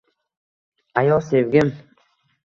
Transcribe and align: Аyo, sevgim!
Аyo, 1.01 1.19
sevgim! 1.27 1.69